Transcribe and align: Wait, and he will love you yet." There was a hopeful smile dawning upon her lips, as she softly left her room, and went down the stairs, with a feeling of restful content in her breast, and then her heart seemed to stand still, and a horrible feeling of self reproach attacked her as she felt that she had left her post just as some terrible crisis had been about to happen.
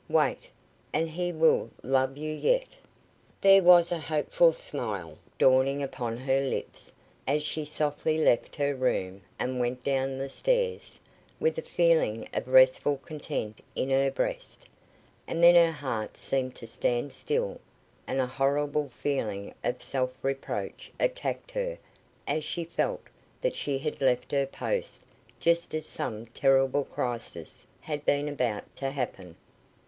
Wait, 0.09 0.49
and 0.93 1.11
he 1.11 1.31
will 1.31 1.69
love 1.83 2.17
you 2.17 2.33
yet." 2.33 2.65
There 3.39 3.61
was 3.61 3.91
a 3.91 3.99
hopeful 3.99 4.51
smile 4.51 5.15
dawning 5.37 5.83
upon 5.83 6.17
her 6.17 6.39
lips, 6.41 6.91
as 7.27 7.43
she 7.43 7.65
softly 7.65 8.17
left 8.17 8.55
her 8.55 8.73
room, 8.73 9.21
and 9.37 9.59
went 9.59 9.83
down 9.83 10.17
the 10.17 10.27
stairs, 10.27 10.97
with 11.39 11.59
a 11.59 11.61
feeling 11.61 12.27
of 12.33 12.47
restful 12.47 12.97
content 12.97 13.59
in 13.75 13.91
her 13.91 14.09
breast, 14.09 14.65
and 15.27 15.43
then 15.43 15.53
her 15.53 15.71
heart 15.71 16.17
seemed 16.17 16.55
to 16.55 16.65
stand 16.65 17.13
still, 17.13 17.61
and 18.07 18.19
a 18.19 18.25
horrible 18.25 18.89
feeling 19.03 19.53
of 19.63 19.83
self 19.83 20.15
reproach 20.23 20.91
attacked 20.99 21.51
her 21.51 21.77
as 22.25 22.43
she 22.43 22.63
felt 22.63 23.03
that 23.39 23.55
she 23.55 23.77
had 23.77 24.01
left 24.01 24.31
her 24.31 24.47
post 24.47 25.03
just 25.39 25.75
as 25.75 25.85
some 25.85 26.25
terrible 26.25 26.85
crisis 26.85 27.67
had 27.81 28.03
been 28.03 28.27
about 28.27 28.75
to 28.75 28.89
happen. 28.89 29.35